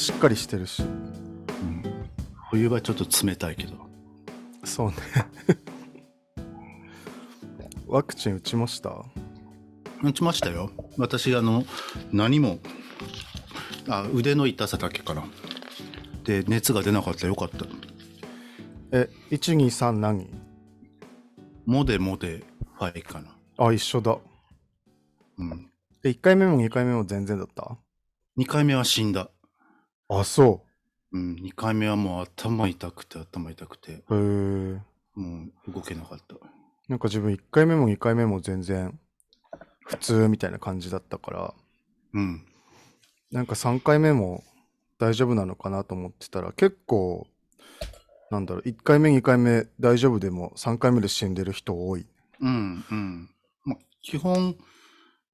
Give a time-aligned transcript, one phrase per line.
[0.00, 0.82] しっかりしてるし。
[0.82, 2.08] うん、
[2.50, 3.74] 冬はちょっと冷たいけど。
[4.64, 4.94] そうね。
[7.86, 9.04] ワクチン打ちました？
[10.02, 10.70] 打ちましたよ。
[10.96, 11.64] 私、あの、
[12.12, 12.58] 何も、
[13.88, 15.24] あ、腕の痛さだけかな。
[16.24, 17.66] で、熱が出なかったらよかった。
[18.92, 20.30] え、123何？
[21.66, 22.42] モデモデ
[22.78, 23.36] ファイかな。
[23.58, 24.16] あ、一緒だ。
[25.36, 25.70] うん。
[26.04, 27.76] え、1回目も2回目も全然だった
[28.38, 29.30] ？2回目は死んだ。
[30.12, 30.64] あ、そ
[31.12, 31.36] うん。
[31.36, 34.16] 2回目はもう頭痛くて頭痛くて、う。
[34.16, 34.80] へえ。
[35.14, 36.34] もう動けなかった。
[36.88, 38.98] なんか自分1回目も2回目も全然
[39.86, 41.54] 普通みたいな感じだったから、
[42.14, 42.44] うん。
[43.30, 44.42] なんか3回目も
[44.98, 47.28] 大丈夫なのかなと思ってたら、結構、
[48.32, 52.06] なんだろう、1回目2回目大丈夫でも3回目で死んでる人多い。
[52.40, 52.84] うん。
[52.90, 53.30] うん。
[53.64, 54.56] まあ、基本、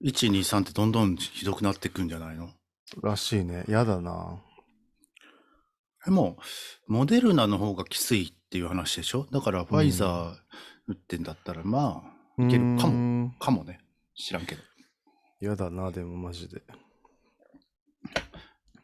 [0.03, 2.51] 1、2、3ってどんどんひどくなっていくんじゃないの？
[3.03, 3.65] らしいね。
[3.69, 4.43] やだな。
[6.07, 6.39] でも、
[6.87, 9.27] モデルナの方がきついっていう話でしょ？
[9.33, 10.37] だから、ファイザー
[10.87, 12.05] 打ってんだったら、ま
[12.39, 13.33] あ、いけるかも、も。
[13.41, 13.81] かもね。
[14.15, 14.63] 知らんけど。
[15.41, 16.63] やだな、でもマジで。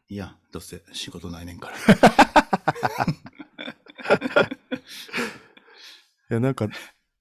[0.09, 1.77] いや、どうせ仕事ないねんから。
[6.29, 6.67] いや、なんか、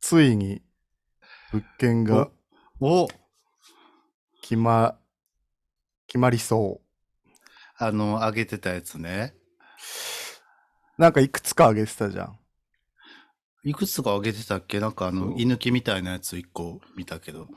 [0.01, 0.63] ついに
[1.53, 2.29] 物件が
[2.81, 3.07] お
[4.43, 4.99] 決ま、
[6.09, 7.31] 決まりそう。
[7.79, 9.37] あの、上げてたやつね。
[11.03, 12.39] なんかいくつかあげてたじゃん。
[13.65, 14.79] いくつか上げてたっけ？
[14.79, 17.49] なんかあの、居抜きみたいなやつ1個見たけど。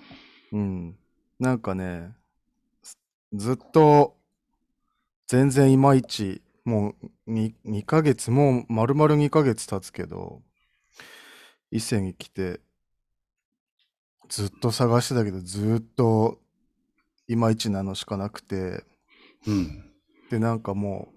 [0.52, 0.98] うん。
[1.40, 2.16] なんかね、
[3.34, 4.18] ずっと
[5.28, 6.96] 全然いまいち、も
[7.28, 10.42] う 2, 2ヶ月、もう丸々2ヶ月経つけど、
[11.70, 12.62] 伊勢に来て、
[14.28, 16.40] ずっと探してたけど、ずっと
[17.28, 18.84] いまいちなのしかなくて、
[19.46, 19.92] うん。
[20.32, 21.14] で、なんかも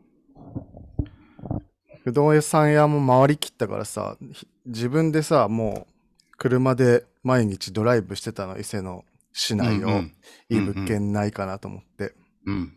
[2.09, 5.93] う、不動産さん屋も回りきったからさ、ひ自分でさ、もう
[6.37, 10.15] 車で毎日ドライブしてたの、伊勢の市内を、うん
[10.51, 12.15] いい物件ないかなと思って。
[12.47, 12.73] うん。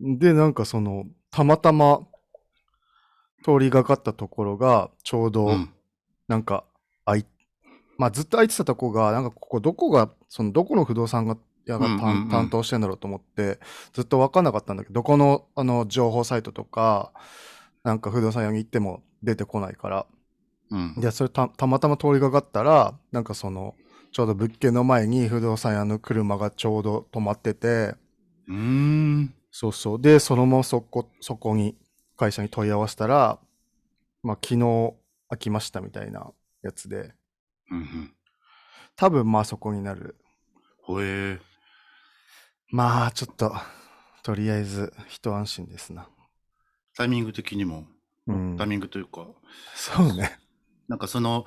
[0.00, 0.18] うん。
[0.18, 2.00] で、なんかその、たまたま
[3.44, 5.70] 通りがかったところが、ちょうど、うん。
[6.28, 6.64] なんか、
[7.04, 7.26] あい、
[7.98, 11.36] まあずっと空いてたとこが、なんかここどこが、そのどこの不動産が
[11.66, 13.58] 屋がうんうん担当してんだろうと思って、
[13.92, 17.12] ずっと分かんなかったんだけど、どこのあの情報サイトとか、
[17.84, 20.06] なんか不動産屋に行っても出てこないから、
[20.70, 20.94] うん。
[20.96, 23.74] で、それたたまたま通りがかったら、なんかその、
[24.12, 27.94] ちょうど物件の前に不動産屋の車がちょうど止まってて、
[28.48, 29.34] うーん。
[29.50, 30.00] そうそう。
[30.00, 31.76] で、そのままそこ、そこに
[32.16, 33.38] 会社に問い合わせたら、
[34.22, 34.94] まあ昨日
[35.28, 36.32] 開きましたみたいな
[36.62, 37.14] やつで、
[37.70, 38.14] うんうん。
[38.96, 40.16] 多分まあそこになる。
[40.82, 41.40] ほえー。
[42.68, 43.54] まあちょっと、
[44.22, 46.08] とりあえず一安心ですな。
[46.96, 47.86] タイミング的にも、
[48.26, 48.66] うんタイ。
[48.68, 49.26] ミングというか、
[49.74, 50.38] そうね。
[50.88, 51.44] なんかその、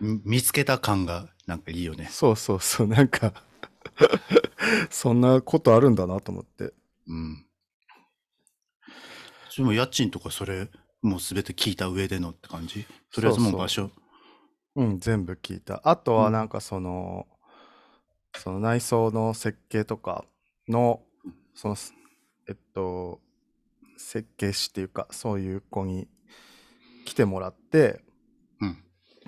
[0.00, 2.08] み見つけた感がなんかいいよね。
[2.10, 2.86] そうそうそう。
[2.86, 3.32] なんか、
[4.90, 6.72] そんなことあるんだなと思って。
[7.06, 7.46] うん。
[9.56, 10.68] でも家賃とかそれ、
[11.02, 12.86] もうすべて聞いた上でのって感じ？
[13.12, 13.90] とりあえずもう場所。
[14.76, 15.80] うん、全部聞いた。
[15.84, 17.28] あとはうんなんかその、
[18.36, 20.24] その内装の設計とか
[20.68, 21.02] の、
[21.54, 21.76] その、
[22.48, 23.20] えっと、
[23.96, 26.08] 設計士っていうか、そういう子に
[27.04, 28.02] 来てもらって、
[28.60, 28.78] うん。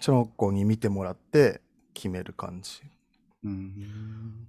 [0.00, 1.60] その子に見てもらって
[1.94, 2.82] 決める感じ。
[3.44, 4.48] うん。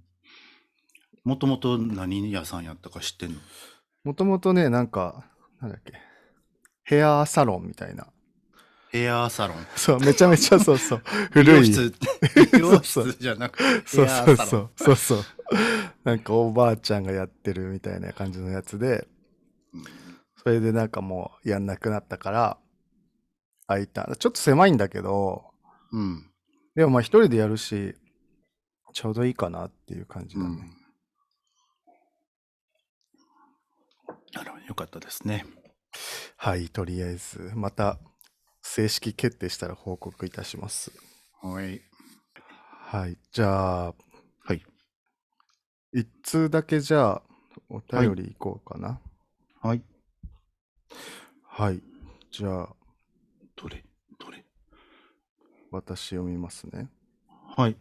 [1.24, 3.40] もともと何屋さんやったか知ってんの？
[4.04, 5.26] もともとね、なんか、
[5.62, 5.94] なんだっけ、
[6.84, 8.08] ヘアサロンみたいな。
[8.90, 9.58] ヘアサロン。
[9.76, 11.02] そう、めちゃめちゃそうそう、
[11.36, 11.58] 美 古い。
[11.58, 11.94] 容室、
[12.54, 14.36] 美容室じゃなくて、そうそう。
[14.38, 15.24] そう、そうそう。
[16.06, 19.06] なんかおばあちゃんがやってるみたいな感じのやつで、
[20.48, 22.58] それでなんかもうやんなくなったから、
[23.68, 24.16] 空いた。
[24.18, 25.44] ちょっと狭いんだけど、
[25.92, 26.32] うん。
[26.74, 27.96] でもまあ一人でやるし、
[28.94, 30.48] ちょうどいいかなっていう感じだね。
[30.48, 30.58] うん。
[34.32, 35.46] なるほど、よかったですね。
[36.38, 38.00] はい、とりあえず、また
[38.62, 40.94] 正式決定したら報告いたします。
[41.42, 41.82] はい。
[42.86, 43.94] はい、じゃあ、
[44.46, 44.64] はい。
[45.92, 47.22] 一通だけじゃあ、
[47.68, 48.88] お便りいこうかな。
[48.88, 49.00] はい。
[49.62, 49.82] はい、
[52.30, 52.70] じゃあ、
[53.56, 53.84] どれ
[54.20, 54.46] どれ？
[55.72, 56.88] 私読みますね。
[57.56, 57.78] はい。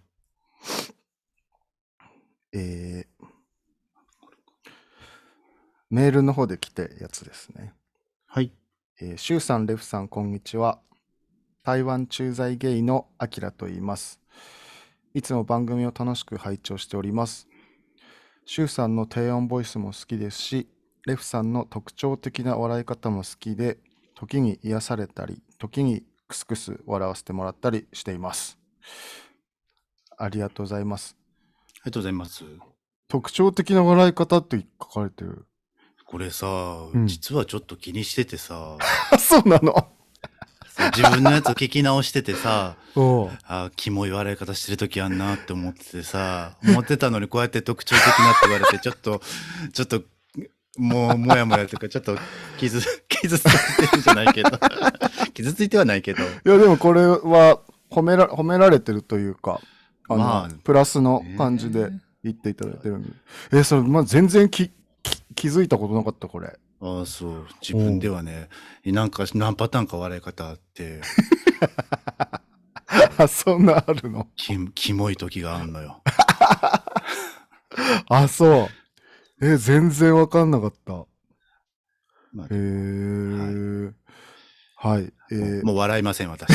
[2.52, 3.26] えー、
[5.90, 7.74] メールの方で来てやつですね。
[8.26, 8.50] はい。
[9.00, 10.80] えー、シュウさん、レフさん、こんにちは。
[11.62, 14.20] 台湾駐在ゲイのアキラと言います。
[15.12, 17.46] いつも番組を楽しく拝聴しております。
[18.46, 20.68] シュウさんの低音ボイスも好きですし、
[21.06, 23.78] レフさんの特徴的な笑い方も好きで、
[24.16, 28.58] 時に癒されたり、時にクスクス笑わせてもらったりしています。
[30.18, 31.16] ありがとうございます。
[31.18, 32.44] ありがとうございます。
[33.08, 35.46] 特徴的な笑い方って書かれてる。
[36.06, 38.76] これさ、うん実はちょっと気にしててさ、
[39.12, 39.92] あ、 そうなの？
[40.94, 42.76] 自分のやつ聞き直しててさ、
[43.44, 49.22] あキモい笑い方してる時あんなって思っててさ、思ってたのにこうやって特徴的なって言われて、ちょっと、
[49.72, 50.02] ちょっと、
[50.76, 52.16] もう、もやもやというか、ちょっと
[52.58, 54.50] 傷、 傷ついてるんじゃないけど。
[55.34, 56.22] 傷ついてはないけど。
[56.22, 59.60] いや、でもこれは褒めら褒められてるというか、
[60.08, 61.90] あの、まあプラスの感じで
[62.22, 63.10] 言っていただいてるんで。
[63.52, 64.70] え、それ、まあ、全然き
[65.02, 66.58] き気づいたことなかった、これ。
[66.80, 67.46] ああ、そう。
[67.60, 68.48] 自分ではね、
[68.84, 71.00] なんか何パターンか笑い方あって、
[73.18, 74.28] あ、そんなあるの？
[74.36, 76.02] キキモい時があんのよ。
[78.08, 78.85] あ、そう。
[79.42, 81.06] え、全然わかんなかった。
[82.32, 83.92] まあへえ。
[84.76, 85.12] はい。
[85.30, 86.48] えーもう笑いません、私。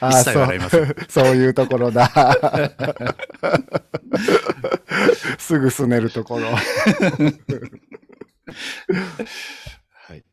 [0.00, 2.10] あ一切笑いませんそう そういうところだ。
[5.38, 6.46] すぐすねるところ。
[6.46, 6.58] は
[10.14, 10.24] い。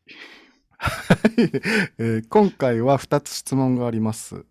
[1.97, 4.45] えー今回は2つ質問があります。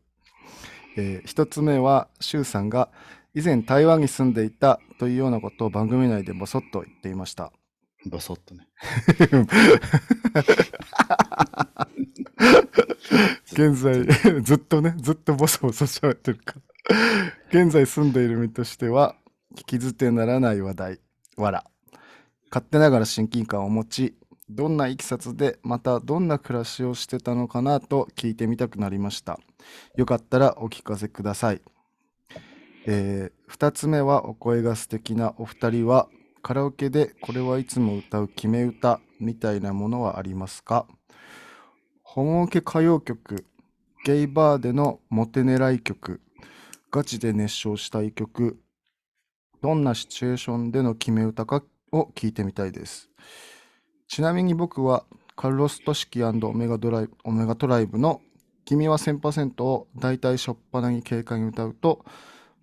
[0.96, 2.90] え1つ目は、シュウさんが
[3.34, 7.52] 以前台湾に住んでいたというようなことを番組内でボソッと言っていました。
[8.06, 8.66] ボソッとね。
[13.52, 14.04] 現在、
[14.42, 17.64] ずっとね、ずっとボソボソ喋ってるから。
[17.64, 19.16] 現在住んでいる身としては、
[19.56, 21.00] 聞き捨てならない話題、
[21.36, 21.64] わら。
[22.50, 24.16] 勝手ながら親近感を持ち、
[24.48, 29.38] どんないきさつで、またどんな暮らしをしてたのかなと聞いてみたくなりました。
[29.96, 31.60] よかったらお聞かせください。
[32.92, 36.08] えー、2つ目はお声が素敵なお二人は、
[36.42, 40.88] カラオケでこれはいつも歌う決め歌みたいなものはありますか？
[42.02, 43.46] ホモ受け歌謡曲、
[44.04, 46.20] ゲイバーでのモテ狙い曲、
[46.90, 48.58] ガチで熱唱したい曲、
[49.62, 51.62] どんなシチュエーションでの決め歌か
[51.92, 53.08] を聞いてみたいです。
[54.08, 55.04] ちなみに僕は
[55.36, 58.20] カルロス・トシキオメガドライオメガトライブの
[58.64, 62.04] 君は1000%を大体しょっぱなに軽快に歌うと、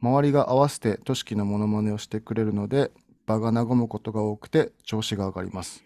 [0.02, 2.92] 周りが合わせてトシキのモノマネをしてくれるので、
[3.26, 5.84] 場が和むことが多くて調子が上がります。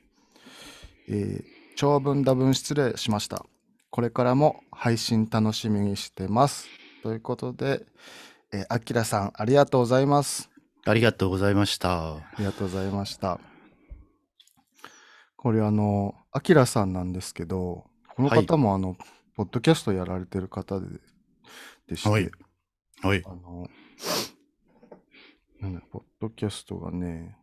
[1.07, 3.43] えー長文多文失礼しました。
[3.89, 6.67] これからも配信楽しみにしてます。
[7.01, 7.85] ということで、
[8.53, 10.51] えー、あきらさん、ありがとうございます。
[10.85, 12.17] ありがとうございました。
[12.17, 13.39] ありがとうございました。
[15.37, 17.85] これあの、あきらさんなんですけど、
[18.15, 18.95] このはい方もあの、
[19.35, 20.85] ポッドキャストやられてる方で
[21.87, 22.29] でして、はい
[23.01, 23.23] はい。
[23.25, 23.67] あの、
[25.59, 27.37] なんだ、ポッドキャストがね、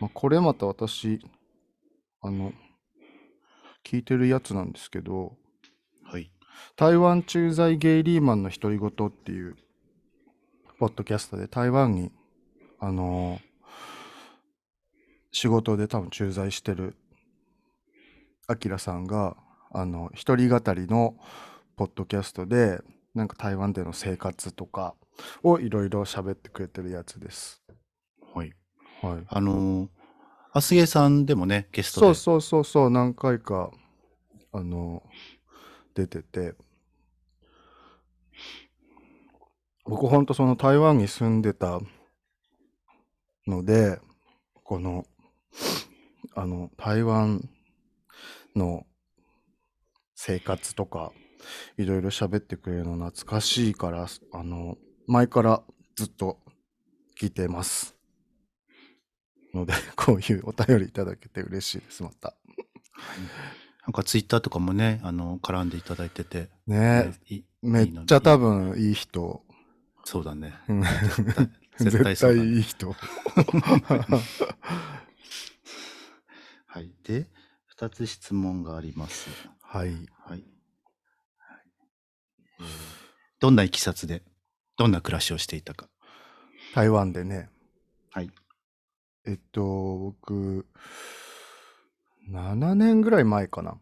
[0.00, 1.20] まあ、これまた私、
[2.20, 2.52] あの、
[3.84, 5.36] 聞いてるやつなんですけど、
[6.04, 6.30] はい。
[6.76, 9.56] 台湾駐在ゲイリーマンの独り言っていう、
[10.78, 12.12] ポッドキャストで台湾に、
[12.80, 13.40] あの
[15.32, 16.96] 仕事で多分駐在してる、
[18.46, 19.36] アキラさんが、
[19.70, 21.16] あの、一人語りの
[21.76, 22.80] ポッドキャストで、
[23.14, 24.94] なんか台湾での生活とか
[25.42, 27.62] をいろいろ喋ってくれてるやつです。
[28.34, 28.52] はい。
[29.02, 29.24] はい。
[29.26, 29.88] あのー、
[30.52, 32.06] アスゲさんでもね、ゲストで。
[32.06, 33.70] そうそうそうそう、何回か、
[34.52, 35.02] あの、
[35.94, 36.54] 出てて、
[39.84, 41.80] 僕ほんとその台湾に住んでた
[43.46, 43.98] ので、
[44.62, 45.06] この、
[46.34, 47.48] あの、台湾
[48.54, 48.86] の
[50.14, 51.12] 生活とか、
[51.76, 54.76] いろいろ喋ってくれるの懐かしいから、あの、
[55.06, 55.62] 前から
[55.96, 56.38] ずっと
[57.18, 57.96] 聞いてます。
[59.54, 62.36] ので、 こういうお便りいただけて嬉しいです、また。
[63.86, 66.50] なんかツイッターとかもね、あの、絡んでいただいてて。
[66.66, 67.12] ね
[67.62, 69.44] めっちゃ多分いい人。
[70.04, 70.54] そうだね。
[70.68, 70.82] うん
[71.78, 72.94] 絶絶対 対そうだねいい人。
[76.66, 76.92] はい。
[77.02, 77.28] で、
[77.66, 79.28] 二つ質問があります。
[79.62, 79.94] はい。
[80.18, 80.44] はい。
[82.60, 83.08] えー
[83.40, 84.22] どんないきさつで、
[84.76, 85.88] どんな暮らしをしていたか。
[86.74, 87.48] 台湾でね。
[88.10, 88.30] はい。
[89.26, 89.62] えっと、
[89.98, 90.66] 僕、
[92.28, 93.78] 7年ぐらい前かな。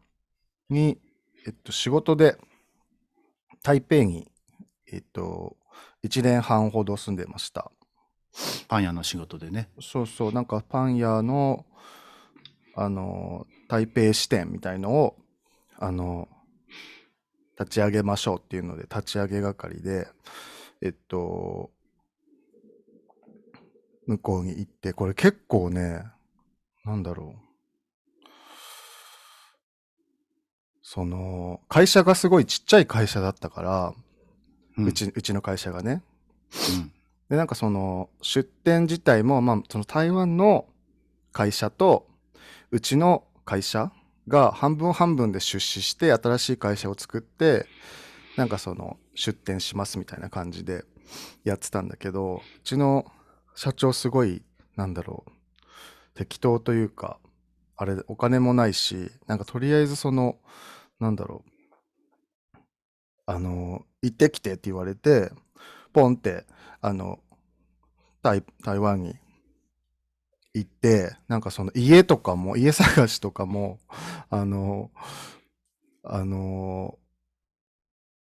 [0.68, 0.98] に、
[1.46, 2.36] えっと、仕事で
[3.62, 4.30] 台北に、
[4.92, 5.56] えっと、
[6.04, 7.70] 1年半ほど住んでました。
[8.68, 9.70] パン屋の仕事でね。
[9.80, 11.64] そうそう、なんかパン屋の、
[12.74, 15.16] あの、台北支店みたいのを、
[15.78, 16.28] あの、
[17.58, 20.08] 立ち上げましょうっていうので、立ち上げ係で、
[20.82, 21.70] えっと、
[24.06, 26.04] 向こうに行って、これ結構ね、
[26.84, 27.46] なんだろう。
[30.82, 33.94] その、会社がすごいちっちゃい会社だったから、
[34.78, 36.02] うんうち、うちの会社がね。
[36.78, 36.92] うん
[37.28, 40.66] で、なんかその、出店自体も、まあ、その台湾の
[41.32, 42.06] 会社と、
[42.70, 43.90] うちの会社
[44.28, 47.66] が半分半分で出資して、新しい会社を作って、
[48.36, 50.84] なんかその、出店しますみたいな感じで
[51.44, 53.10] やってたんだけど、うちの
[53.54, 54.42] 社長すごい、
[54.76, 55.30] なんだろう、
[56.14, 57.18] 適当というか、
[57.76, 60.38] あれ、お金もないし、なんかとりあえずその、
[61.00, 61.50] なんだろう、
[63.26, 65.30] あの、行ってきてって言われて、
[65.92, 66.46] ポンって、
[66.80, 67.20] あの、
[68.22, 69.14] 台台湾に
[70.56, 73.78] 行って、なんかその家とかも、家探しとかも、
[74.30, 74.90] あの、
[76.02, 76.98] あの、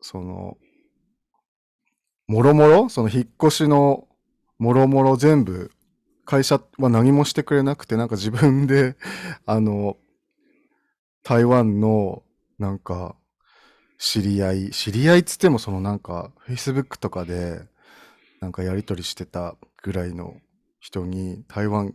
[0.00, 0.56] その、
[2.26, 4.08] もろもろ、その引っ越しの
[4.58, 5.70] もろもろ全部、
[6.24, 8.96] 会社は何もしてくれなくて、なんか自分で、
[9.44, 9.98] あの、
[11.22, 12.22] 台湾の、
[12.58, 13.14] なんか、
[13.98, 17.60] 知り合い、知り合いっつってもそのなんか、Facebook とかで、
[18.40, 20.34] なんかやり取りしてたぐらいの
[20.86, 21.94] 人に、台湾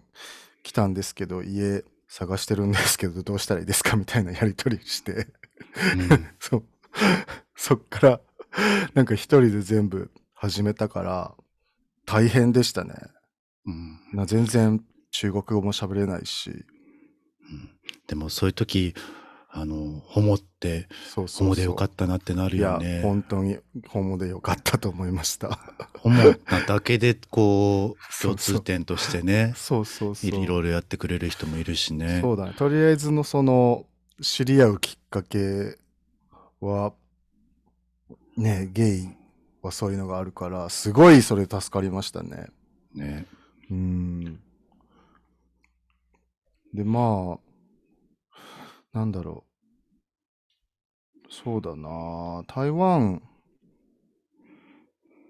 [0.64, 3.96] 来たんですけど、家探してるんですけど、どうしたらいいですか？
[3.96, 5.28] みたいなやり取りして、
[6.10, 6.28] うん。
[6.40, 6.64] そう。
[7.56, 8.22] そっから、
[8.94, 11.36] なんか一人で全部始めたから、
[12.06, 12.96] 大変でしたね。
[13.66, 14.00] うん。
[14.14, 17.70] な全然中国語も喋れないし、うん。
[18.08, 18.94] でもそういう時
[19.54, 21.48] あのホモってそうそうそう。
[21.48, 23.02] ホモでよかったなってなるいや、よね。
[23.02, 23.58] 本当に
[23.90, 25.60] ホモでよかったと思いました。
[26.00, 30.30] ホモなだけでこう共通点としてね そうそうそう。
[30.30, 32.22] いろいろやってくれる人もいるしね。
[32.22, 32.54] そうだね。
[32.58, 33.86] とりあえずのその、
[34.22, 35.78] 知り合うきっかけ
[36.62, 36.94] は、
[38.38, 39.10] ね、ゲイ
[39.62, 42.48] はそういうのがあるから、すごいそれ助かりましたね。
[42.94, 43.26] ね
[43.70, 44.40] うん。
[46.74, 47.51] で、まあ、
[48.94, 49.52] なんだろう。
[51.30, 52.44] そうだな。
[52.48, 53.22] 台湾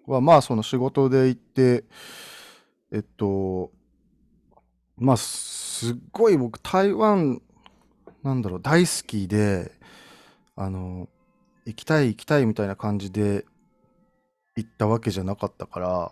[0.08, 1.84] は、まあ、その仕事で行って、
[2.92, 3.72] えっと、
[4.98, 7.42] まあ、すっごい僕、台湾、
[8.24, 9.72] なんだろう、大好きで、
[10.56, 11.08] あの、
[11.66, 13.46] 行きたい行きたいみたいな感じで
[14.56, 16.12] 行ったわけじゃなかったから、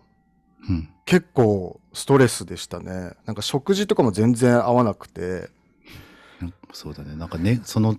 [0.70, 3.13] うん結構ストレスでしたね。
[3.25, 5.50] なんか食事とかも全然合わなくて。
[6.72, 7.15] そうだね。
[7.15, 7.98] なんかねその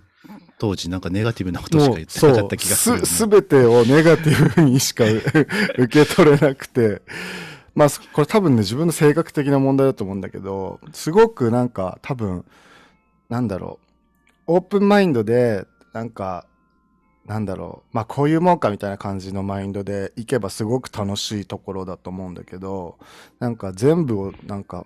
[0.59, 7.03] 当時なんかネガティブなことしか言ってなかった気がするよね、す、すべてをネガティブにしか受け取れなくて。
[7.75, 12.45] まあ、そこれ多分ね、自分の性格的な問題だと思うんだけど、すごくなんか多分、
[13.29, 13.79] なんだろ
[14.47, 16.47] う、オープンマインドで、なんか、
[17.27, 22.99] なんだろう、まあこういうもんかみたいな感じのマインドで行けばすごく楽しいところだと思うんだけど、
[23.39, 24.85] なんか全部をなんか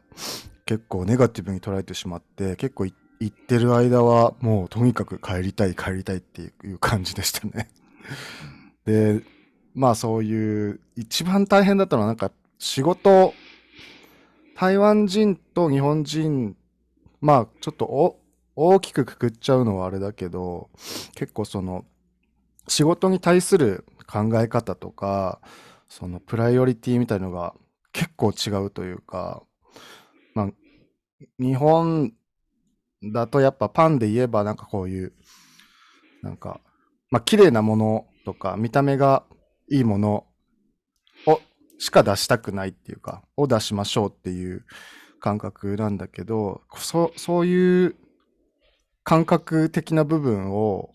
[0.66, 7.70] 結構ネガティブに捉えてしまって、結構い行ってる間はもうとにかく帰りたい帰りたいっていう感じでしたね。
[8.84, 9.22] で、
[9.74, 13.34] まあそういう一番大変だったのはなんか仕事、
[14.56, 16.56] 台湾人と日本人、
[17.20, 18.20] まあちょっとお
[18.56, 20.70] 大きくくくっちゃうのはあれだけど、
[21.14, 21.84] 結構その
[22.68, 25.40] 仕事に対する考え方とか、
[25.88, 27.54] そのプライオリティみたいのが
[27.92, 29.42] 結構違うというか、
[30.34, 30.48] まあ、
[31.38, 32.12] 日本
[33.12, 35.12] だとやっぱパンで言えばなんかこういう、
[36.22, 36.60] なんか、
[37.10, 39.24] まあ綺麗なものとか見た目が
[39.70, 40.26] いいもの
[41.26, 41.40] を
[41.78, 44.64] しか出したくないっていうか、を出しましょうっていう
[45.20, 47.96] 感覚なんだけど、そそういう
[49.04, 50.90] 感覚的な部分を、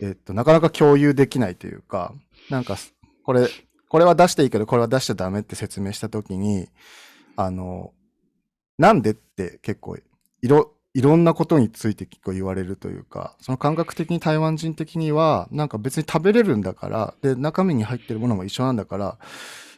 [0.00, 2.14] えっと、なかなか共有できないというか、
[2.50, 2.76] なんか、
[3.24, 3.48] これ、
[3.88, 6.68] これは出していいけど、これは出しちゃダメって説明したときに、
[7.36, 7.92] あの、
[8.78, 10.02] なんでって結構、い
[10.48, 19.18] ろ、いろんなことについて結構言われるというか、その感覚的に台湾人的には、なんか別に食べれるんだから、で、中身に入ってるものも一緒なんだから、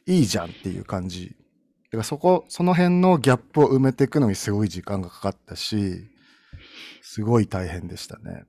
[0.06, 1.36] いいじゃんっていう感じ。
[1.84, 6.08] だからそこ、その辺のギャップを埋めていくのにすごい時間がかかったし、
[7.02, 8.44] すごい大変でしたね。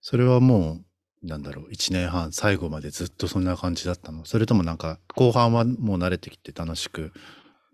[0.00, 0.80] それはも
[1.22, 4.26] うなんだろう1年半最後までずっとそんな感じだったの？
[4.26, 7.12] それともなんか後半はもう慣れてきて楽しく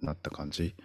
[0.01, 0.77] なった感じ？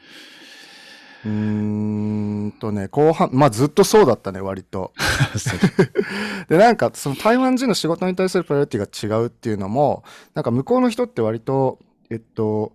[1.25, 4.93] うーんとね、後半、まあずっとそうだったね、割と。
[6.47, 10.03] で、なんか、その台湾人の仕事に対するプライオリティが違うっていうのも、
[10.35, 11.79] なんか向こうの人って割と、
[12.09, 12.73] えっと、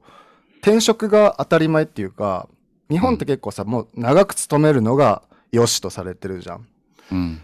[0.58, 2.48] 転職が当たり前っていうか、
[2.90, 6.66] 日本って結構さ、もう長く勤めるのが良しとされてるじゃん。
[7.12, 7.40] うん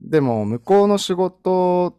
[0.00, 1.96] でも、向こうの仕事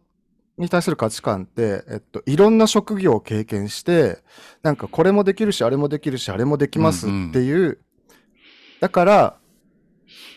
[0.56, 4.18] に対する価値観って、えっと、いろんな職業を経験して、
[4.62, 7.78] なんかこれもできるし、あれもできるし、あれもできますっていう、
[8.80, 9.38] だから、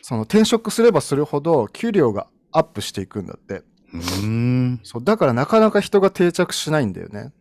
[0.02, 3.64] その転職すればするほど給料がアップしていくんだって。
[3.94, 4.80] うーん。
[4.84, 7.32] そう、だからなかなか人が定着しないんだよね。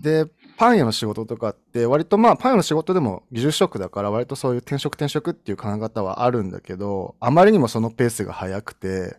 [0.00, 9.16] で、パン屋の仕事とかって、割とまあ、パン屋の仕事でも技術職だから、割とそういう転職転職っていう考え方はあるんだけど、あまりにもそのペースが速くて、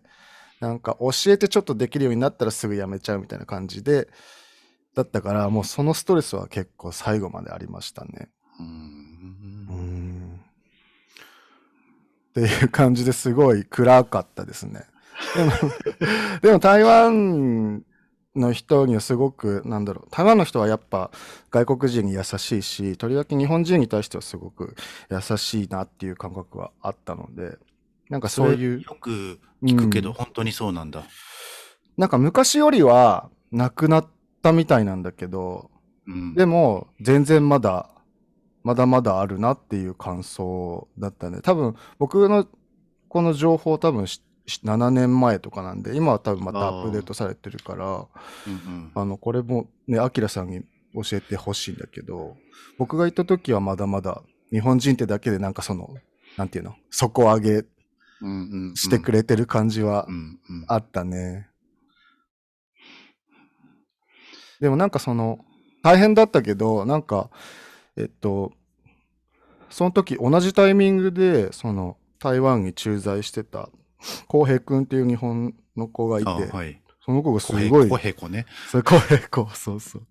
[0.60, 4.08] なんか教えてちょっとできるようになったらすぐ辞めちゃうみたいな感じで、
[4.96, 8.30] だったから、もうそのストレスは結構最後までありましたね。
[8.60, 8.66] うん
[9.75, 10.42] ん。
[12.38, 14.86] っていう感じですごい暗かったですね。
[15.36, 15.51] でも、
[16.41, 17.84] でも台湾
[18.36, 21.10] の人にはすごく、なんだろう、台湾の人はやっぱ
[21.50, 24.75] 外国人に優しいし、とりわけ日本人に対してはすごく
[25.10, 27.58] 優しいなっていう感覚はあったので、
[28.10, 31.06] なんかそういう、よく聞くけど、うん本当にそうなんだ。
[31.98, 34.08] なんか昔よりはなくなっ
[34.44, 35.72] たみたいなんだけど、
[36.06, 36.36] うん。
[36.36, 37.89] でも、全然まだ、
[38.64, 41.40] まだまだあるなっていう感想だったね。
[41.42, 42.48] 多分、僕の
[43.08, 48.92] この情報多分しし7年前とかなんで、今は多分またアップデートされてるから、うんうん。
[48.96, 50.62] あの、これもね、アキラさんに
[50.94, 52.38] 教えてほしいんだけど、
[52.78, 55.96] 僕が行った時はまだまだ、日本人ってだけでなんかその、
[56.38, 57.66] なんていうの、底上げ
[58.76, 60.08] してくれてる感じは
[60.68, 61.50] あったね。
[64.62, 65.40] でもなんかその、
[65.84, 67.30] 大変だったけど、なんか、
[67.98, 68.54] えっと、
[69.70, 73.70] その時同じタイミングで、その、台湾に駐在してた、
[74.27, 76.81] 浩平くんっていう日本の子がいて、あはい。
[77.03, 78.46] その子がす小ごい、平子ね。
[78.70, 80.03] そう浩平子、そうそう。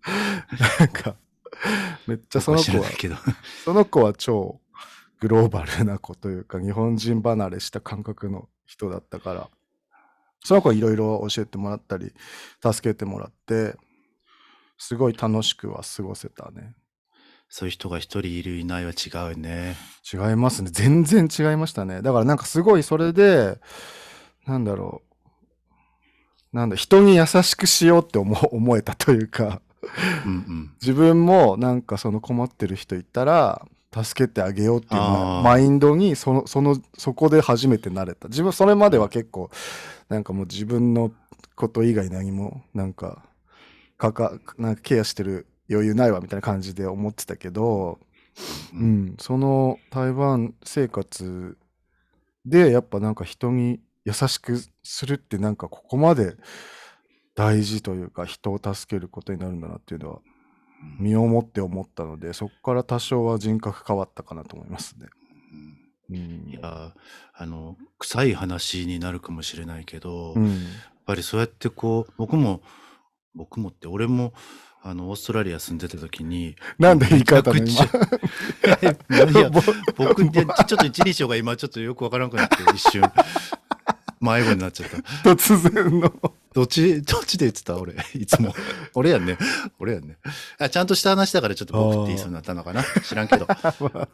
[0.80, 1.16] なんか、
[2.06, 2.84] めっちゃその子は。
[3.64, 4.60] その子は超
[5.20, 9.50] グローバルな子というか、日本人離れした感覚の人だったから、
[10.44, 12.12] その子はいろいろ教えてもらったり、
[12.62, 13.76] 助けてもらって、
[14.78, 16.74] すごい楽しくは過ごせたね。
[17.48, 19.76] そういう人が一人いるいないは違うね。
[20.12, 20.70] 違いますね。
[20.72, 22.02] 全然違いましたね。
[22.02, 23.58] だからなんかすごいそれで、
[24.46, 25.02] なんだろ
[26.52, 26.56] う。
[26.56, 29.60] なんだ、人に優しくしようって思 思えたというか、
[30.24, 30.70] うんうん。
[30.80, 33.66] 自分もなんかその困ってる人いたら
[34.04, 39.50] 助けてあげようっていうマインドにそのそのそこで初めて慣れた自分それまでは結構
[40.08, 41.12] なんかもう自分の
[41.54, 43.22] こと以外何もなんか
[43.96, 47.98] かかなんかケアしてる余裕ないわみたいな感じで思ってたけど、
[48.72, 48.86] ううん。
[48.86, 51.58] ん、その台湾生活
[52.46, 56.36] でやっぱなんか人に優しくするってなんかここまで
[57.34, 60.20] 大事というか人を助けることになるんだなっていうのは
[60.98, 65.08] 身をもって思ったのでそこから多少は人格変わったかなと思いますね。
[66.08, 66.50] うん。
[66.50, 66.94] いや、
[67.34, 72.62] あの、臭い話になるかもしれないけど、やっうんぱりそうやってこう、僕も、
[73.34, 74.34] 僕もって、俺も、
[74.88, 83.02] あの、オーストラリア住んでた時に、なんで言い換えたのめちゃくちゃいや僕、ちょっと一人称が今ちょっとよくわからなくなって、一瞬。
[84.20, 84.90] 迷子になっちゃっ
[85.24, 85.30] た。
[85.30, 86.12] 突然の
[86.54, 87.76] どっち、どっちで言ってた？
[87.76, 88.54] 俺、いつも。
[88.94, 89.36] 俺やんね。
[89.78, 90.16] 俺やんね。
[90.58, 92.82] あちゃんとした話だからちょっと僕って言いそうになったのかな？
[93.02, 93.46] 知らんけど。
[93.50, 94.08] まあま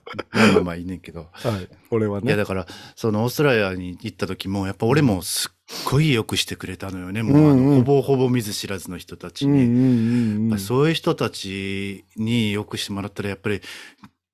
[0.59, 1.29] あまあいいねんけど。
[1.31, 7.23] はい俺はいねやだから、そのオーストラリアに行った時も、やっぱ俺もすっごいよくしてくれたのよね。
[7.23, 9.53] もうあの、うんうんほぼほぼ見ず知らずの人たちに。
[9.53, 13.61] うんうんうんうんそういう人たちによくしてもらったら、やっぱり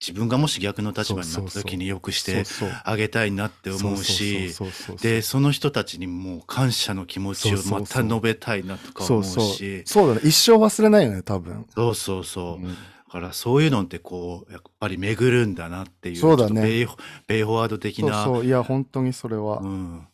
[0.00, 2.44] 自分がもし逆の立場になった時によくして
[2.84, 4.54] あげたいなって思うし、
[5.00, 12.64] で、その人たちにもう感謝の気持ちをまた述べたいなとか思うそうそうし、そうだね一生忘れないよね多分そうそうそう。
[12.64, 12.76] うん
[13.08, 16.86] だからそういうのってこう、やっぱり巡るんだなっていう、そうだねベイ
[17.26, 18.24] ベイフォワード的そうな。
[18.24, 20.06] そういや本当にそれは、うん。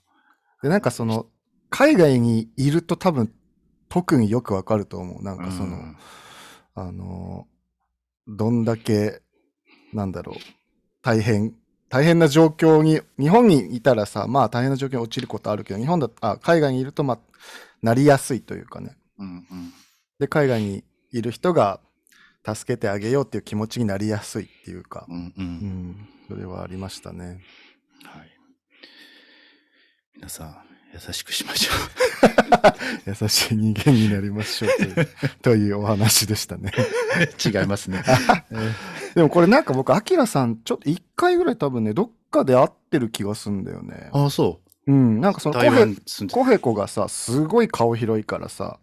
[0.64, 1.27] でなんかその
[1.68, 3.31] 海外にいると多分
[3.90, 5.22] 特によくわかると思う。
[5.22, 5.96] なんかその、うん。
[6.74, 7.46] あの
[8.27, 9.20] どんだけ
[9.92, 10.37] なんだろう。
[11.03, 11.55] 大変
[11.90, 17.18] 大変な状況に日本にいたらさまあ大変な状況に陥ることあるけど日本だあ海外にいるとまあ
[17.83, 18.96] なりやすいというかね。
[19.18, 19.72] うんうん。
[20.18, 21.79] で海外にいる人が
[22.42, 25.44] 助けてあげようっていう気持ちになりやすいっていうか、うんううん
[25.90, 27.42] ん、それはありましたね。
[28.03, 28.33] はい。
[30.16, 30.57] 皆さん、
[30.92, 31.72] 優しくしましょ
[33.22, 35.09] 優しい人間になりましょうという
[35.42, 36.72] というお話でしたね。
[36.74, 37.48] う。
[37.61, 38.03] 違いますね。
[39.14, 44.11] でもこれなんか僕、アキラさん、ちょっと一回ぐらい多分ね、どっかで会ってる気がするんだよね。
[44.12, 45.59] ああ、そうん、なんかその
[46.31, 48.79] コヘコがさ、すごい顔広いからさ、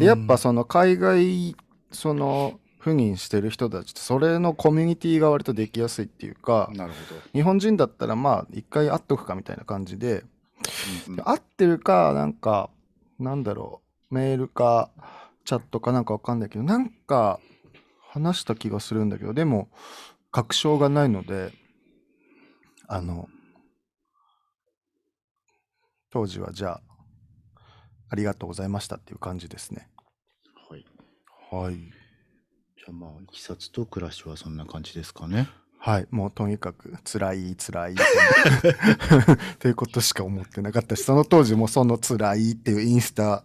[0.00, 1.56] やっぱその海外、
[1.92, 10.31] その、赴任してる人たちって、それのコミュニティが割とできやすいっていうか、なるほ日本人だったらまあ、一回会っとくかみたいな感じで、ど。
[11.08, 12.70] うんうん合ってるか、なんか、
[13.18, 14.14] なんだろう。
[14.14, 14.90] メールか
[15.44, 17.40] チャットかなんかわかんないけど、なんか
[18.10, 19.70] 話した気がするんだけど、でも
[20.30, 21.52] 確証がないので、
[22.88, 23.28] あの、
[26.10, 26.80] 当時はじゃあ、
[28.10, 29.88] ありがとうございましたっていう感じですね。
[30.68, 30.84] はい。
[31.50, 31.76] はい。
[31.76, 35.48] じゃあまあ、いきさつと暮らしはそんな感じですかね。
[35.84, 36.06] はい。
[36.12, 43.42] もうとにかく辛い辛い っていうことしか思ってなかったし、その当時もその辛いっていうインスタ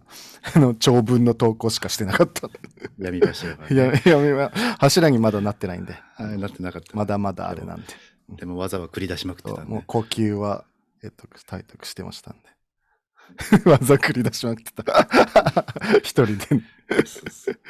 [0.54, 2.48] の長文の投稿しかしてなかった。
[2.96, 6.96] 闇柱が、い や、いや、いや柱にまだなってないんで、はい、なってなかった。
[6.96, 7.86] まだまだあれなんで。
[8.28, 9.72] でも技は繰り出しまくってたんで。
[9.72, 10.64] もう呼吸は、
[11.02, 12.48] えっと、体得してましたんで。
[13.68, 15.66] 技繰り出しまくってた。
[16.04, 16.46] 一人で。
[17.04, 17.60] そうそう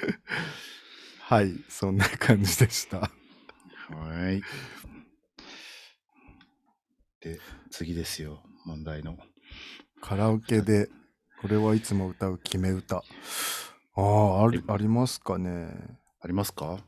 [1.21, 1.55] はい。
[1.71, 3.11] そんな感じでした。
[3.91, 4.43] はい。
[7.21, 7.39] で、
[7.71, 9.17] 次ですよ、問題の。
[10.01, 10.89] カラオケで、
[11.41, 12.97] これはいつも歌う決め歌。
[12.97, 15.71] ああ、ありありますかね。
[16.21, 16.79] ありますか？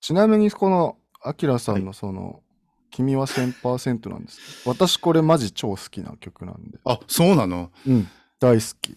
[0.00, 2.42] ちなみに、この、アキラさんのその、
[2.90, 4.66] 君は1000%なんです。
[4.66, 6.78] 私これマジ超好きな曲なんで。
[6.84, 7.70] あ、そうなの？
[7.86, 8.08] うん。
[8.38, 8.96] 大好き。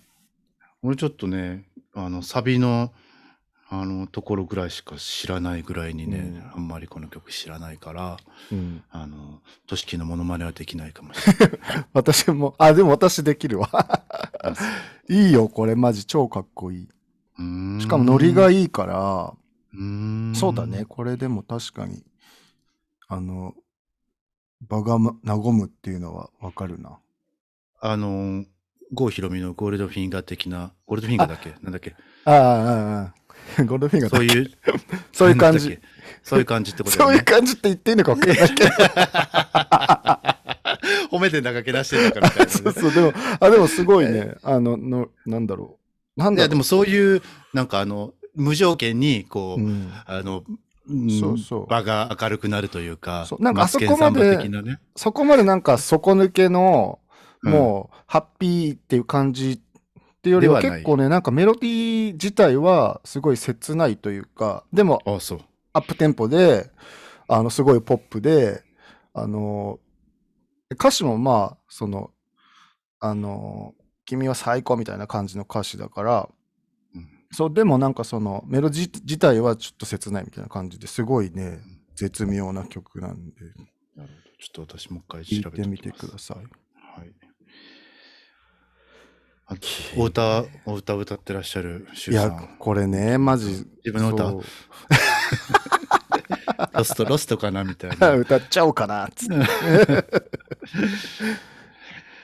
[0.83, 2.93] 俺ちょっとね、あの、サビの、
[3.71, 8.17] あの、ところぐらいしか知らないぐらいにね、うんあんまりこの曲知らないから、
[8.51, 8.84] うん。
[8.89, 11.86] あの、としきのモノマネはできないかもしれない。
[11.93, 13.69] 私も、あ、でも私できるわ。
[15.08, 16.88] いいよ、これマジ超かっこいい。
[17.82, 19.34] しかもノリがいいから、
[19.73, 20.86] うそうだね。。
[20.86, 22.03] これでも確かに、
[23.08, 23.53] あの、
[24.67, 26.97] 場がま和むっていうのはわかるな。
[27.79, 28.45] あの、
[28.91, 31.53] 郷ひろみのゴールドフィンガー的な、ゴールドフィンガーだっけ？
[31.62, 31.95] なんだっけ？
[32.25, 33.13] ああ、ああ、ああ。
[33.65, 34.51] ゴールドフィンガーだそういう、
[35.12, 35.79] そういう感じ
[36.23, 37.23] そういう感じってことだそういう。
[37.23, 38.69] 感じって言っていいのか分かんないけど。
[41.12, 44.35] 褒めてんだかけ出してんだかみたいなね、 そうそう、でも、あ、でもすごいね。
[44.43, 45.77] あの、の、なんだろ
[46.17, 46.19] う。
[46.19, 46.49] なんいや、だろう。
[46.49, 47.21] でもそういう、
[47.53, 50.59] なんかあの、無条件に、こう、うん、あの、うん
[51.19, 54.79] そうそう場が明るくなるというか、そうなんかあそこまでね。
[54.95, 56.97] そこまでなんか底抜けの、
[57.43, 59.62] うんもう、ハッピーっていう感じ
[60.19, 65.01] っていうよりは結構ね、なんかメロディー自体はすごい切ないというか、でも。
[65.71, 66.69] アップテンポで、
[67.29, 68.63] あの、すごいポップで、
[69.13, 69.79] あの、
[70.71, 72.12] 歌詞もまあ、その、
[72.99, 76.29] あの、君は最高みたいな感じの歌詞だから、
[76.95, 81.60] うんそう、でもなんかそのメロディー自体はちょっと切ないみたいな感じですごいね、
[81.95, 83.36] 絶妙な曲なんで。
[84.39, 86.38] ちょっと私もう一回調べててみてください。
[89.97, 93.65] お歌、お歌歌ってらっしゃる、シいやこれね、マジ。
[93.83, 94.31] 自分の歌
[96.73, 98.12] ロスト、ロストかなみたいな。
[98.17, 99.35] 歌っちゃおうかなっつって。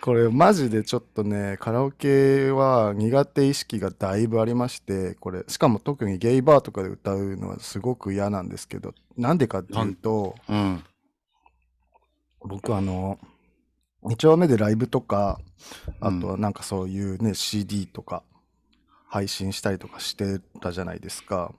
[0.01, 10.83] これマジでちょっとね、カラオケは苦手意識がだいぶありまして、これ、しかも特にゲイバーとかで歌うのはすごく嫌なんですけど、なんでかっていうと、うん。
[12.41, 13.17] 僕あの、
[14.05, 15.39] 2丁目でライブとか、
[15.99, 16.41] あとはうん。
[16.41, 18.23] なんかそういうね、CD とか
[19.07, 21.53] 配信したりとかしてたじゃないですか。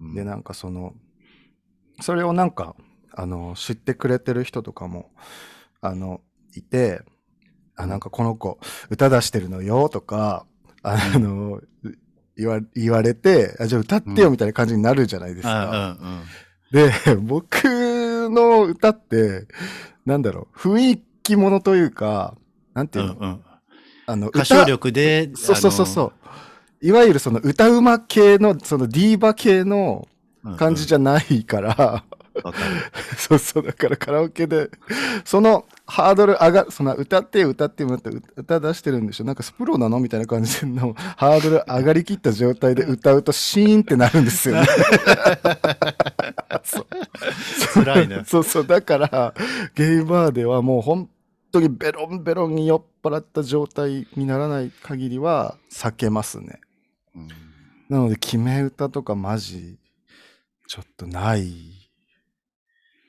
[0.00, 0.14] うん。
[0.14, 0.94] で、なんかその、
[2.00, 2.76] それをなんか、
[3.14, 5.10] あの、知ってくれてる人とかも、
[5.80, 6.20] あの、
[6.54, 7.02] いて、
[7.76, 8.58] あ、なんかこの子、
[8.90, 10.46] 歌出してるのよとか、
[10.82, 11.60] あの、
[12.36, 15.50] 言わ言われて、あじゃあ歌ってよみたいな感じになるじゃないですか。
[15.50, 15.96] あ
[16.72, 17.64] で、僕
[18.30, 19.46] の歌って、
[20.06, 22.34] なんだろう、雰囲気ものというか、
[22.74, 23.06] なんてうん。
[23.06, 23.40] いううんの、うん。
[24.06, 26.12] あの、歌唱力で、そうそうそうそう。
[26.86, 30.08] いわゆるその歌うま系の、そのディーバ系の
[30.44, 32.04] う感じじゃないから。
[33.16, 34.70] そうそう、だからカラオケで、
[35.24, 44.66] そのハードル上が、その歌ってよ歌ってよって歌出してるんでしょなんかスプロなのみたいな感じのハードル上がりきった状態で歌うとシーンってなるんですよね。
[46.64, 46.86] そう
[47.74, 48.22] 辛いね。
[48.28, 49.34] そうそう、だから
[49.74, 51.08] ゲイバーではもう本
[51.50, 56.60] 当にベロンベロンに酔っ払った状態にならない限りは避けますね。
[57.14, 57.28] うん
[57.92, 59.76] なので決め歌とかマジ
[60.66, 61.71] ちょっとない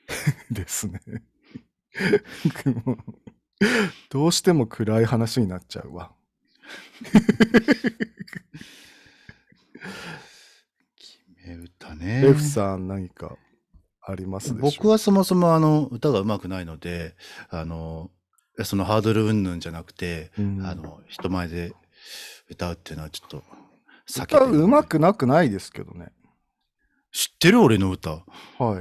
[0.50, 1.00] ですね。
[4.10, 6.12] どうしても暗い話になっちゃうわ。
[10.96, 12.22] 決め歌ね。
[12.22, 13.36] レフさん何か
[14.02, 17.16] ありますでしょう僕はそもそもあの歌が上手くないので、
[17.48, 18.10] あの、
[18.64, 21.72] そのハードル云々じゃなくて、うんあの、人前で
[22.48, 23.42] 歌うっていうのはちょっと
[24.08, 26.12] 避けて歌るうまくなくないですけどね。
[27.16, 28.10] 知ってる俺の歌。
[28.58, 28.80] は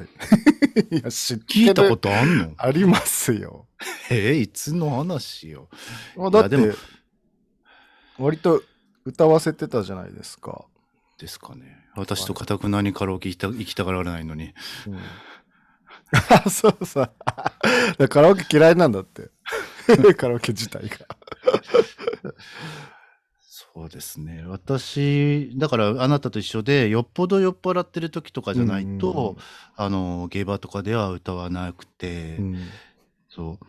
[0.89, 0.89] い。
[0.97, 2.53] いや、知ってる聞いたことあんの？
[2.57, 3.67] ありますよ。
[4.09, 5.69] えーいつの話よ。
[6.17, 6.57] まあだって
[8.17, 8.63] 割と
[9.05, 10.65] 歌わせてたじゃないですか。
[11.19, 11.77] ですかね。
[11.95, 14.53] 私とかたくなにカラオケ行きた行きたがらないのに。
[14.87, 14.99] うん、
[16.29, 17.11] あ そうさ。
[18.09, 19.29] カラオケ嫌いなんだって。
[20.17, 21.05] カラオケ自体が。
[23.75, 24.43] そうですね。
[24.47, 29.35] 私、だからあなたと一緒で、よっぽど酔っ払ってる時とかじゃないと、
[29.75, 32.69] あの、ゲイバーとかでは歌わなくて、うん。
[33.29, 33.65] そう。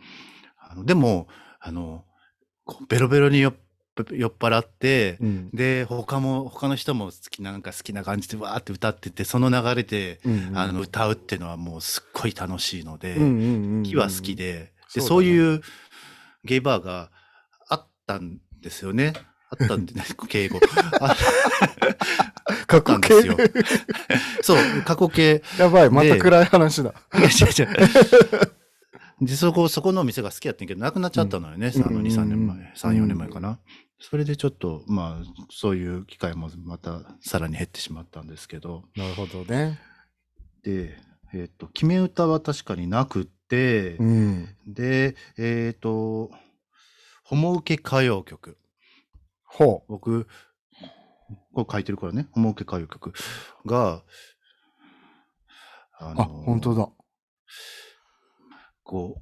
[0.59, 1.27] あのでも、
[1.59, 2.05] あの、
[2.65, 3.53] こうベロベロに酔っ
[4.11, 5.49] 酔っ払って、うん。
[5.51, 15.07] で、他も、他の人も好きな、なんか好きな感じでわーって歌ってて、その流れで、うんあの、歌うっていうのはもうすっごい楽しいので、うんうんうんは好きで、で、そうだね。
[15.07, 15.61] そういう
[16.43, 17.09] ゲイバーが
[17.69, 19.13] あったんですよね。
[19.49, 20.59] あったんでね、敬語。
[20.99, 21.15] あ
[22.67, 23.27] 過去形？
[23.27, 23.37] よ。
[24.41, 25.43] そう、過去形。
[25.57, 26.93] やばい、また暗い話だ。
[27.13, 27.27] 違う
[27.57, 29.25] 違う。
[29.25, 31.71] で、そこ、そこのお店が好きやったんやけど、なくなっちゃったのよね。
[31.73, 33.59] うんあの、2、3年うん前、3、4年前かな。
[33.99, 38.83] それでちょっと、まあ、そういう機会もまたさらに減ってしまったんですけど。
[38.95, 39.79] なるほどね。
[40.63, 40.97] で、
[41.33, 44.49] えっ、と、決め歌は確かになくって、うん。
[44.67, 46.31] で、えっ、と、
[47.23, 48.57] ホモ受け歌謡曲。
[49.55, 50.27] ほ僕、
[51.53, 53.13] これ書いてるからね、ホモ受け歌謡曲
[53.65, 54.03] が、
[55.97, 56.21] あう。
[56.21, 56.89] あ、本当だ。
[58.83, 59.21] こう、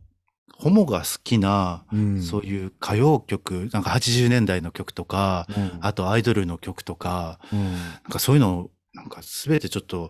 [0.56, 2.22] ホモが好きな、うん。
[2.22, 5.78] そういう歌謡曲、なんか80年代の曲とか、うん。
[5.82, 7.74] あとアイドルの曲とか、うん。
[7.74, 10.10] なんかそういうのを、なんかすべてちょっと、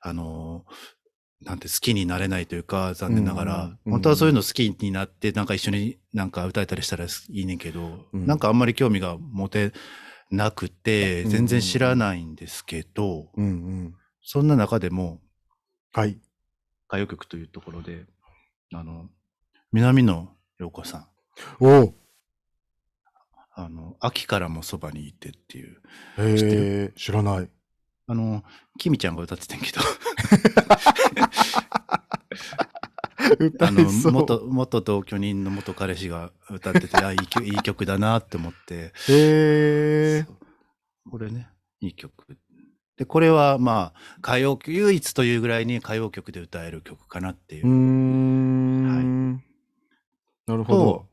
[0.00, 0.64] あの、
[1.46, 8.26] なんて好きになれないというか、残念ながら、うんうん本当はそういうの好きになって、なんか一緒になんか歌えたりしたらいいねんけど、うん。
[8.26, 9.72] なんかあんまり興味が持て
[10.28, 11.30] なくて、うん。
[11.30, 13.94] 全然知らないんですけど、うんうん。
[14.20, 15.20] そんな中でも、
[15.92, 16.18] はい。
[16.88, 18.06] 歌謡曲というところで、
[18.74, 19.08] あの、
[19.70, 20.28] 南野
[20.58, 21.06] 陽子さん、
[21.60, 21.94] おう。
[23.54, 25.80] あの、秋からもそばにいてっていう、
[26.18, 27.48] へえ、知らない。
[28.08, 28.44] あの、
[28.78, 29.80] きみちゃんが歌ってたんやけど、
[33.46, 33.90] 歌あの。
[34.12, 40.26] 元、元同居人の元彼氏が歌ってて、あ、いい曲いい曲だなって思って、へえ。
[41.10, 41.48] これね、
[41.80, 42.38] いい曲。
[42.96, 47.70] で、これはまあ、歌謡曲、唯一というぐらいに歌謡曲で歌える曲かなっていうう。
[47.70, 49.32] ーん。
[50.46, 51.06] なるほどと。、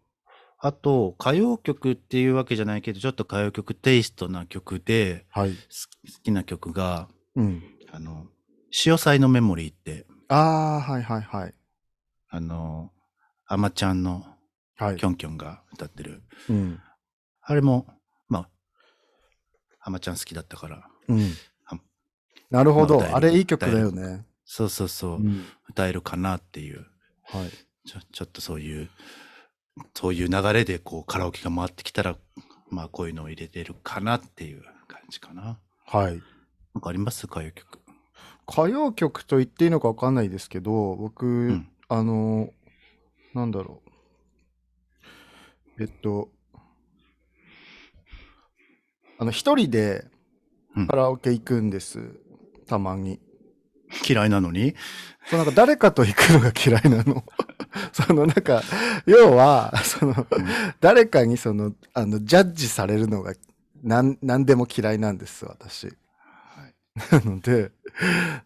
[0.66, 5.54] あと、歌謡曲っていうわけじゃないけど、ちょっと歌謡曲テイストな曲で、はい。
[5.70, 7.62] す好きな曲が、うん。
[7.92, 8.28] あの、
[8.72, 11.54] 潮祭のメモリーって、ああ、はいはいはい。
[12.30, 12.94] あの、
[13.46, 14.26] アマちゃんの
[14.78, 15.06] はいキ。
[15.06, 16.24] ョンキョンが歌ってる。
[16.50, 16.80] うん。
[17.42, 17.86] あれも、
[18.30, 18.50] まあ、
[19.82, 21.30] アマちゃん好きだったから、うん
[21.66, 21.78] あ。
[22.50, 23.02] なるほど。
[23.02, 24.26] まああれいい曲だよね。
[24.46, 25.44] そうそうそう、うん。
[25.68, 26.86] 歌えるかなっていう、
[27.26, 27.50] はい。
[27.86, 28.90] ちょちょっとそういう、
[29.96, 32.18] そういう流れでこうカラオケが回ってきたら、
[32.70, 35.60] まあこういうのを入れてるかなっていう感じかな。
[35.86, 36.22] はい。
[36.74, 37.26] なんかあります？
[37.26, 37.80] 歌謡曲。
[38.48, 42.50] 歌謡曲と言っていいのかわかんないですけど、僕、んあの、
[43.34, 43.82] なんだろ
[45.78, 45.84] う。
[45.84, 46.30] えっと、
[49.18, 50.06] あの、一人で
[50.76, 52.20] うんカラオケ行くんです。
[52.68, 53.20] たまに。
[54.08, 54.74] 嫌いなのに？
[55.28, 57.24] そうなんか誰かと行くのが嫌いなの。
[57.92, 58.62] そのなんか、
[59.06, 60.28] 要は、その、
[60.80, 63.34] 誰かにその、あの、ジャッジされるのが、
[63.84, 65.88] なん、なんでも嫌いなんです、私。
[67.12, 67.72] なので、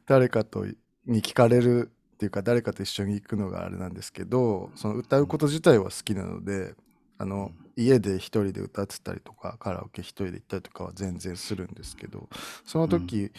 [0.06, 0.66] 誰かと
[1.06, 6.76] に聞かれるっていうか、誰かと一緒に行くのがあれなんですけど、その歌うこと自体は好きなので、
[7.18, 12.30] あの、家で一人で歌ってたりとか、カラオケ一人で行ったりとかは全然するんですけど、
[12.66, 13.32] その時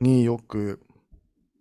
[0.00, 0.80] によく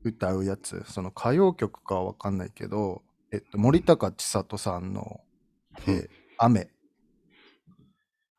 [0.03, 5.21] 歌うやつ、その歌謡曲かはわかんないけど、えっと、森高千里さんの、
[5.87, 6.09] えー
[6.41, 6.69] 雨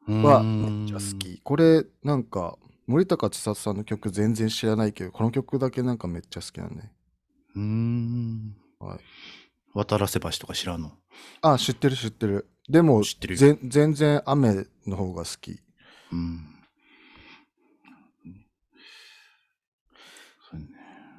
[0.08, 1.40] はめっちゃ好き。
[1.42, 6.92] これ、なんか、森高千里さんの曲全然知らないけど、この曲だけなんかめっちゃ好きなんね。
[7.54, 8.56] うーん。
[8.78, 8.98] はい。
[9.74, 10.92] 渡らせ橋とか知らんの？
[11.42, 12.48] あ、知ってる知ってる。
[12.68, 15.60] でも、知ってる全然雨の方が好き。
[16.12, 16.46] うん。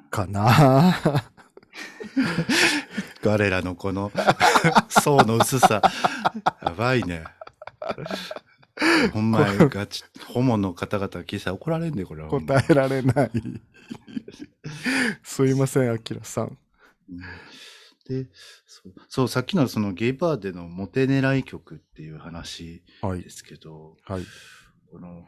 [0.09, 0.93] かな
[3.23, 4.11] 我らのこの
[4.89, 5.81] 層の薄さ。
[6.63, 7.23] やばいね。
[9.13, 12.29] ほんまにガチ、ホモの方々聞いたら怒られんで、これは。
[12.29, 13.31] 答えられない。
[15.23, 16.57] すいません、あきらさん。
[17.09, 17.21] うん
[18.07, 18.27] で
[18.65, 23.29] そう、そう、さっきのそのゲイバーでのモテ狙い曲っていう話はいで。
[23.29, 24.23] すけど、はい。
[24.91, 25.23] この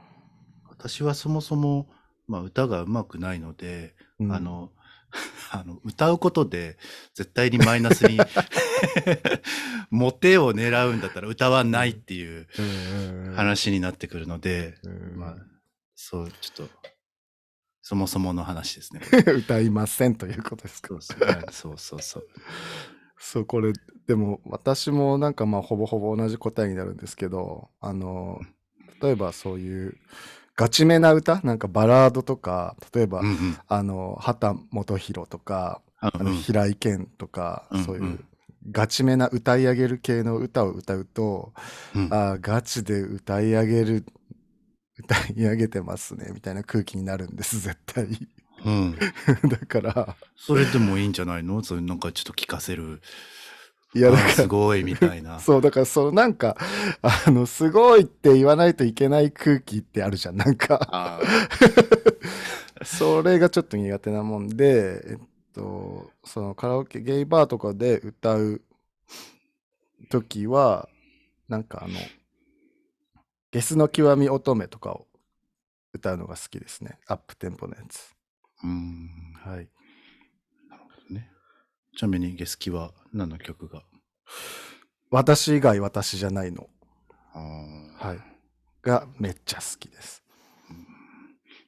[0.69, 1.87] 私はそもそも、
[2.27, 4.71] まあ、歌が上手くないので、うんあ、の、
[5.51, 6.77] あの、歌うことで
[7.13, 8.19] 絶対にマイナスに
[9.89, 12.47] モテを狙うんだったら歌わないっていう
[13.35, 15.13] 話になってくるので、うん。
[15.19, 15.35] まあ、
[15.95, 16.73] そう、ちょっと、
[17.81, 19.01] そもそもの話ですね。
[19.33, 20.89] 歌いませんということですか？
[20.89, 21.45] そうそうはい。
[21.51, 22.27] そうそうそう。
[23.25, 23.71] そうこれ
[24.05, 28.41] でも私もなんかまあほぼほぼ同じ答えになるんですけどあの
[29.01, 29.97] 例えばそういう
[30.55, 31.41] ガチめな歌？
[31.43, 33.57] なんかバラードとか例えば、うんうん。
[33.67, 34.59] あの畑
[34.97, 36.37] 基博とかああのうん。
[36.37, 38.25] 平井堅とか、うんそういううん
[38.71, 41.51] ガチめな歌い上げる系の歌を歌うと、
[41.95, 42.13] うん。
[42.13, 44.05] ああガチで歌い上げる
[44.97, 48.07] 歌い上げてますねみたいな空気になるんです絶対。
[48.63, 48.97] うん。
[49.49, 50.15] だから。
[50.37, 51.61] それでもいいんじゃないの？
[51.61, 53.01] それなんかちょっと聞かせる。
[53.95, 55.39] いやだからすごいみたいな。
[55.41, 56.57] そう、だから、そのなんか、
[57.01, 60.37] あの、すごいって言わないといけない空気ってあるじゃん。
[60.37, 61.19] なんか、あ
[62.83, 65.17] それがちょっと苦手なもんで、えっ
[65.53, 68.61] と、そのカラオケ、ゲイバーとかで歌う
[70.09, 70.89] 時は、
[71.47, 71.93] なんかあの、
[73.51, 75.07] ゲスの極み乙女とかを
[75.93, 76.97] 歌うのが好きですね。
[77.07, 78.15] アップテンポのやつ。
[78.63, 79.09] ーうん。
[79.35, 79.69] はい。
[81.93, 81.97] ね。
[81.97, 83.83] ちなみにゲスキは何の曲が？
[85.11, 86.67] 私以外私じゃないの。
[87.33, 88.19] はい。
[88.81, 90.23] がめっちゃ好きです。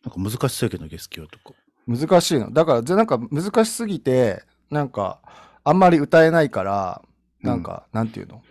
[0.03, 1.55] なんか難しそうやけど、ゲスキはとか。
[1.87, 2.51] 難しいの。
[2.51, 5.21] だから、じゃなんか難しすぎて、なんか、
[5.63, 7.01] あんまり歌えないから、
[7.41, 8.43] なんか、なんていうの？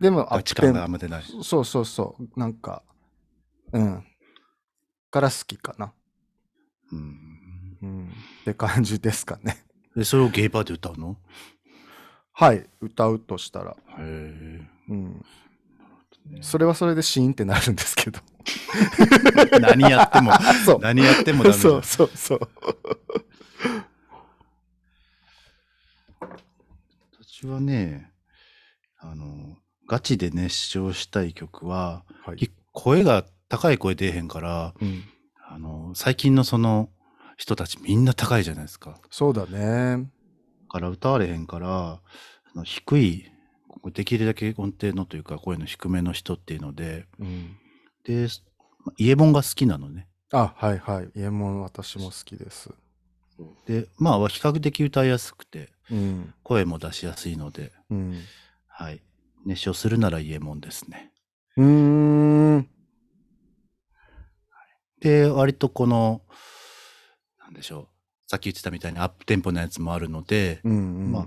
[0.00, 1.24] でも、あ、アッ時間プテンがあんま出ない。
[1.42, 2.38] そうそうそう。
[2.38, 2.82] なんか、
[3.72, 4.04] うん。
[5.10, 5.92] から好きかな。
[6.92, 7.78] うん。
[7.82, 8.08] うん。
[8.08, 9.61] って感じですかね。
[9.96, 11.16] で、それをゲイバーで歌うの？
[12.32, 12.66] はい。
[12.80, 13.72] 歌うとしたら。
[13.72, 14.60] へえ。
[14.88, 15.24] うん。
[16.40, 18.20] それはそれでシーンってなるんですけど。
[19.60, 20.32] 何やっても、
[20.64, 20.78] そう。
[20.80, 22.40] 何やってもダメそうそうそう。
[27.20, 28.12] 私はね、
[28.98, 32.50] あの、ガチで熱唱したい曲は、はい。
[32.72, 35.02] 声が高い声出えへんから、うん。
[35.48, 36.88] あの、最近のその
[37.42, 39.00] 人たちみんな高いじゃないですか。
[39.10, 39.96] そうだね。
[39.96, 40.08] だ
[40.68, 42.00] から歌われへんから、
[42.62, 43.32] 低い、
[43.92, 47.56] できるだけ音程のというか声の低めの人っていうので、うん。
[48.04, 48.28] で、
[48.84, 50.06] まイエモンが好きなのね。
[50.30, 51.10] あ、はいはい。
[51.18, 52.70] 家も私も好きです。
[53.66, 56.32] で、まあ比較的歌いやすくて、うん。
[56.44, 58.22] 声も出しやすいので、うん。
[58.68, 59.02] はい。
[59.44, 61.10] 熱唱するならイエモンですね。
[61.56, 62.68] うーん。
[65.00, 66.22] で、割とこの、
[67.52, 67.88] なんでしょう。
[68.26, 71.12] さっき言ってたみたいにアップテンポなやつもあるので、うんうんうん。
[71.12, 71.26] まあ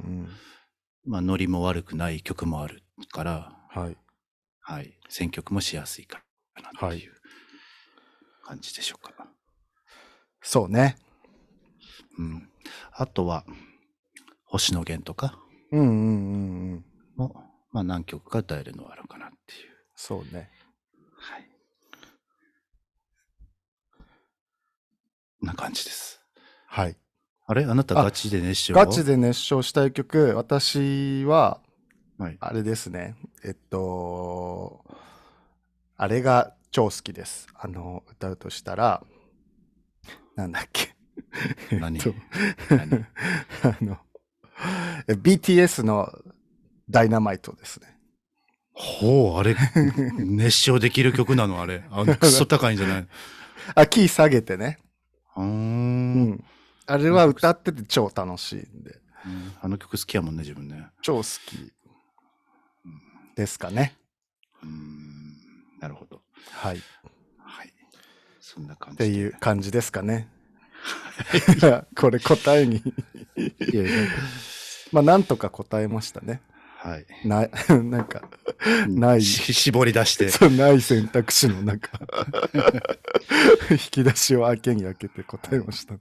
[1.05, 3.97] まあ、ノリも悪くない曲もあるから、はい。
[4.59, 4.97] はい。
[5.07, 6.23] 選曲もしやすいか
[6.63, 7.13] なとはいいう
[8.43, 9.13] 感じでしょうか。
[10.41, 10.97] そうね。
[12.17, 12.49] うん。
[12.91, 13.45] あとは、
[14.45, 15.37] 星野源とか
[15.71, 16.85] うんうんうんうん。
[17.15, 17.35] も、
[17.71, 19.75] まあ何曲か歌えるのはあるかなっていう。
[19.95, 20.49] そうね。
[21.19, 21.49] はい。
[25.41, 26.21] な感じです。
[26.67, 26.97] はい。
[27.47, 27.65] あれ？
[27.65, 28.73] あなたあガチで熱唱？
[28.73, 31.61] ガチで熱唱したい曲、私は、
[32.17, 32.37] はい。
[32.39, 33.15] あれですね。
[33.43, 34.83] えっと、
[35.97, 37.47] あれが超好きです。
[37.53, 39.03] あの、歌うとしたら、
[40.35, 40.95] なんだっけ？
[41.71, 41.97] 何？
[41.97, 42.13] えっと
[42.69, 43.05] 何？
[43.63, 43.97] あの、
[45.07, 46.11] え BTS の
[46.89, 47.87] ダイナマイトですね。
[48.73, 49.55] ほう、あれ、
[50.17, 51.61] 熱唱できる曲なの？
[51.61, 51.83] あれ。
[51.91, 53.07] あの、クソ高いんじゃない？
[53.75, 54.79] あ、キー下げてね。
[55.35, 56.43] うんん。
[56.87, 60.87] あれは歌ってて超楽しいんで、うんあの曲好きやもんね、自分ね。
[61.01, 61.73] 超好き
[63.35, 63.95] ですかね。
[64.63, 65.37] うーん。
[65.79, 66.21] なるほど。
[66.51, 66.77] はい。
[66.77, 66.79] っ
[67.43, 67.73] はい。
[68.39, 69.05] そんな感じで。
[69.05, 70.29] ていう感じですかね。
[71.95, 73.91] これ答えにいやいや
[74.91, 76.41] まあなんとか答えましたね。
[76.89, 77.05] はい。
[77.27, 77.47] な
[77.83, 78.21] なんか
[78.87, 80.29] ないし絞り出して。
[80.29, 81.89] そうない選択肢の中
[83.71, 85.95] 引き出しを開けに開けて答えました。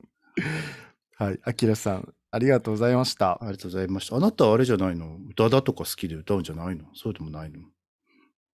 [1.17, 3.39] はい、あきらさんありがとうございました。
[3.41, 4.17] ありがとうございました。
[4.17, 5.17] あなたはあれじゃないの？
[5.31, 6.85] 歌だとか好きで歌うんじゃないの？
[6.95, 7.61] そうでもないの？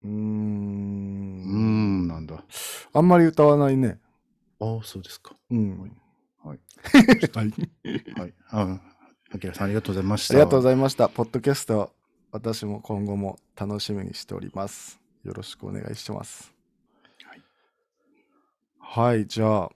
[0.04, 2.44] うーうーんん、なんだ。
[2.94, 4.00] あんまり歌わないね。
[4.60, 5.36] ああ、そうですか。
[5.50, 5.80] うん。
[5.80, 5.92] はい。
[6.44, 6.60] はい。
[8.20, 8.34] はい。
[8.52, 8.80] あ
[9.32, 10.34] あきらさんありがとうございました。
[10.34, 11.08] ありがとうございました。
[11.10, 11.94] ポッドキャスト、
[12.32, 15.00] 私も今後も楽しみにしております。
[15.24, 16.54] よろしくお願いします。
[17.24, 17.44] はい。
[18.80, 19.70] はい、じゃあ、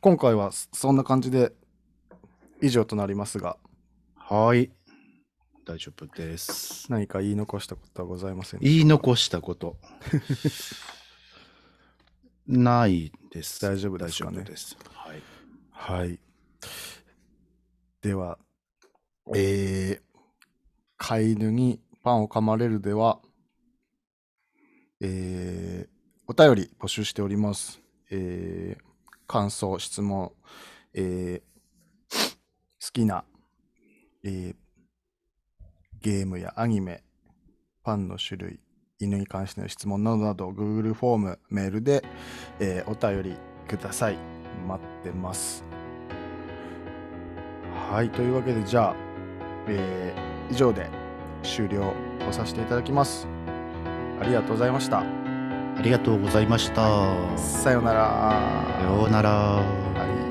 [0.00, 1.52] 今回はそそんな感じで
[2.62, 3.56] 以上となりますが、
[4.16, 4.70] はい。
[5.66, 6.90] 大丈夫です。
[6.90, 9.76] 何か言い残したことはございません言い残したこと。
[12.46, 13.60] ないです。
[13.60, 14.38] 大丈夫ですかね？
[14.38, 14.76] 大丈夫です。
[14.92, 15.22] はい。
[15.70, 16.20] はい。
[18.02, 18.38] では、
[19.34, 20.13] えー、
[21.06, 23.18] 飼い犬にパンを噛まれるでは、
[25.02, 25.88] えー、
[26.26, 27.82] お便り募集しております。
[28.10, 28.82] えー、
[29.26, 30.32] 感想、質問、
[30.94, 32.34] えー、
[32.82, 33.22] 好きな、
[34.24, 34.54] えー、
[36.00, 37.02] ゲームやアニメ、
[37.82, 38.60] パンの種類、
[38.98, 42.02] 犬に関しての質問などなど、Google フォーム、メールで、
[42.60, 43.36] えーお便り
[43.68, 44.16] ください。
[44.66, 45.66] 待ってます。
[47.90, 48.96] はい、というわけで、じゃあ、
[49.68, 50.88] えー以上で
[51.42, 51.92] 終了
[52.28, 53.28] をさせていただきます。
[54.20, 55.00] ありがとうございました。
[55.00, 57.12] ありがとうございました。
[57.36, 58.64] さようなら。
[58.78, 59.30] さようなら。
[59.30, 60.23] はい